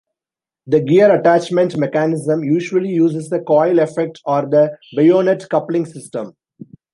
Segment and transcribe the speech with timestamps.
[0.65, 6.35] The gear attachment mechanism usually uses the coil effect or the bayonet coupling system.